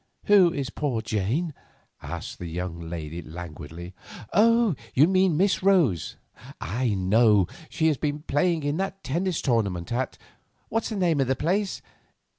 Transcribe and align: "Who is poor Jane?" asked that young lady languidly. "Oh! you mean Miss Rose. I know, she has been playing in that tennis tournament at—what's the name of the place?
"Who 0.25 0.51
is 0.51 0.71
poor 0.71 1.01
Jane?" 1.03 1.53
asked 2.01 2.39
that 2.39 2.47
young 2.47 2.79
lady 2.79 3.21
languidly. 3.21 3.93
"Oh! 4.33 4.73
you 4.95 5.07
mean 5.07 5.37
Miss 5.37 5.61
Rose. 5.61 6.15
I 6.59 6.95
know, 6.95 7.45
she 7.69 7.85
has 7.85 7.97
been 7.97 8.23
playing 8.23 8.63
in 8.63 8.77
that 8.77 9.03
tennis 9.03 9.43
tournament 9.43 9.91
at—what's 9.91 10.89
the 10.89 10.95
name 10.95 11.21
of 11.21 11.27
the 11.27 11.35
place? 11.35 11.83